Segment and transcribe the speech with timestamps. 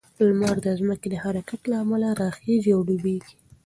[0.27, 3.33] لمر د ځمکې د حرکت له امله راخیژي او ډوبیږي.